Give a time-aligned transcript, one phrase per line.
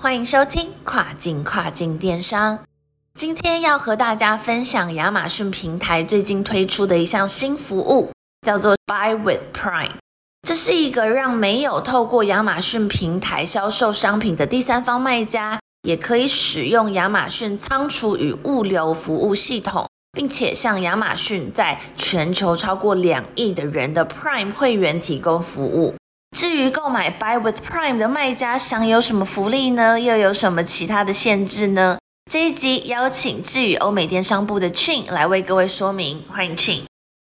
[0.00, 2.60] 欢迎收听跨境跨境电商。
[3.14, 8.12] 今天要和大家分享亚马逊平台最近推出的一项新服务，
[8.46, 9.96] 叫做 Buy with Prime。
[10.46, 25.96] 这是一个让没有透过亚马逊平台销售商品的第三方卖家，也可以使用亚马逊仓储与物流服务系统，并且向亚马逊在全球超过两亿的人的 Prime 会员提供服务。
[26.36, 29.98] 至于购买 Buy with Prime 的卖家享有什么福利呢？
[29.98, 31.98] 又有什么其他的限制呢？
[32.30, 36.22] 这一集邀请智宇欧美电商部的 Chin 来为各位说明。
[36.28, 36.82] 欢迎 Chin。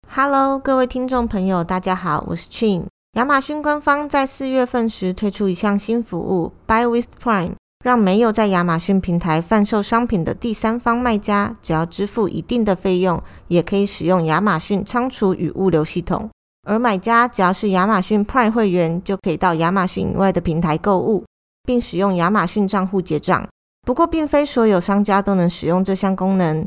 [0.09, 2.87] Hello，各位听众朋友，大家好，我是 Chin。
[3.13, 7.53] 亚马逊官方在四月份时推出一项新服务 Buy with Prime，
[7.85, 16.31] 让没有在亚马逊平台贩售商品的第三方卖家，只要支付一定的费用，也可以使用亚马逊仓储与物流系统。
[16.65, 21.25] 而买家只要是亚马逊 Prime 会员，就可以到亚马逊以外的平台购物，
[21.63, 23.47] 并使用亚马逊账户结账。
[23.87, 26.67] 不过，并非所有商家都能使用这项功能。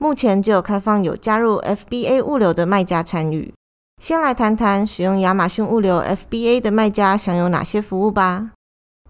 [0.00, 3.52] 目前只有开放有加入 FBA 物流的卖家参与。
[4.00, 8.50] 先来谈谈使用亚马逊物流 FBA 的卖家享有哪些服务吧。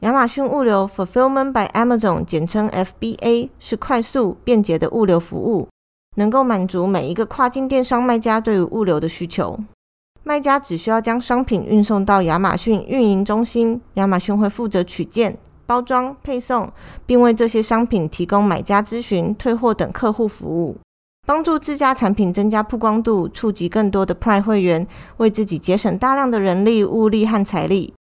[0.00, 5.68] 亚马逊物流 Fulfillment by Amazon，简称 FBA，是快速便捷的物流服务，
[6.14, 9.58] 能够满足每一个跨境电商卖家对于物流的需求。
[10.28, 16.70] 卖家只需要将商品运送到亚马逊运营中心，亚马逊会负责取件、包装、配送，
[17.06, 20.76] 并为这些商品提供买家咨询、退货等客户服务，
[21.26, 24.86] 帮助自家产品增加曝光度，触及更多的 Prime 会员，
[25.16, 27.94] 为自己节省大量的人力、物力和财力。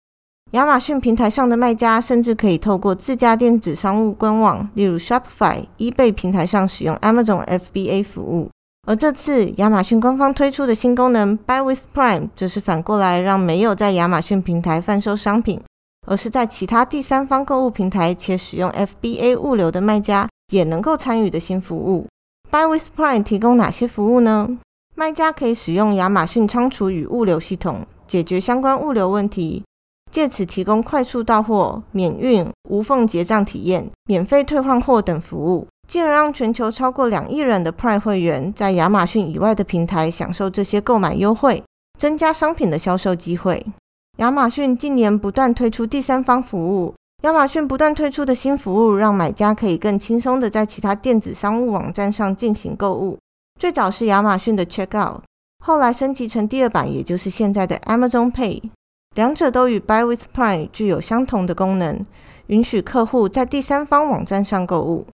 [0.52, 8.48] 亚马逊平台上的卖家甚至可以透过自家电子商务官网，例如 Shopify、eBay 平台上使用 Amazon FBA 服务。
[8.86, 15.58] 而这次亚马逊官方推出的新功能 Buy with Prime，则是反过来让没有在亚马逊平台贩售商品，
[16.06, 22.06] 而是在其他第三方购物平台且使用 FBA 物流的卖家，也能够参与的新服务。
[22.50, 24.58] Buy with Prime 提供哪些服务呢？
[24.94, 29.64] 卖家可以使用亚马逊仓储与物流系统，解决相关物流问题，
[30.12, 35.66] 借此提供快速到货、免运、无缝结账体验、免费退换货等服务。
[35.86, 41.62] 进而让全球超过两亿人的 Prime 会员在亚马逊以外的平台享受这些购买优惠，
[41.98, 43.64] 增加商品的销售机会。
[44.18, 53.18] 亚马逊近年不断推出第三方服务，亚马逊不断推出的新服务让买家可以更轻松的在其他电子商务网站上进行购物。
[53.60, 55.20] 最早是亚马逊的 Checkout，
[55.64, 58.62] 后来升级成第二版，也就是现在的 Amazon Pay，
[59.14, 62.04] 两者都与 Buy with Prime 具有相同的功能，
[62.48, 65.06] 允许客户在第三方网站上购物。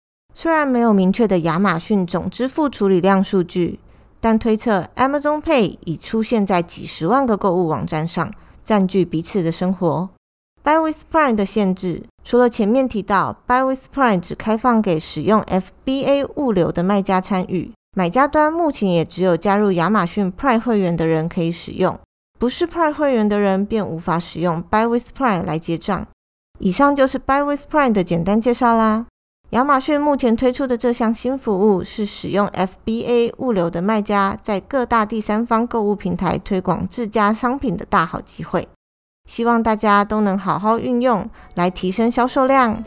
[0.41, 3.77] 虽然没有明确的亚马逊总支付处理量数据，
[4.21, 8.31] 但推测 Amazon Pay 已出现在几十万个购物网站上，
[8.63, 10.07] 占据彼此的生活。
[10.63, 21.99] Buy with Prime 的限制，除了前面提到 Buy with Prime 只开放给使用 FBA 物流的卖家参与，买家端目前也只有加入亚马逊 Prime 会员的人可以使用，
[22.39, 26.07] 不是 Prime 会员的人便无法使用 Buy with Prime 来结账。
[26.59, 29.07] 以上就是 Buy with Prime 的简单介绍啦。
[29.51, 38.67] 亚马逊目前推出的这项新服务是使用 FBA 物流的卖家在各大第三方购物平台推广自家商品的大好机会，
[39.27, 42.83] 希望大家都能好好运用来提升销售量。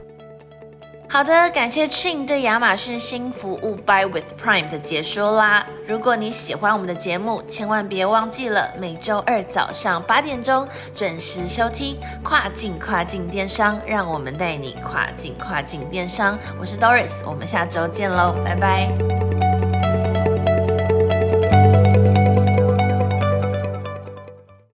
[1.12, 5.66] 好的，感谢 Chin 对亚马逊新服务 Buy with Prime 的解说啦。
[5.86, 16.38] 如果你喜欢我们的节目，千万别忘记了每周二早上八点钟准时收听跨境跨境电商，让我们带你跨境跨境电商。
[16.58, 19.21] 我是 Doris，我们下周见喽，拜拜。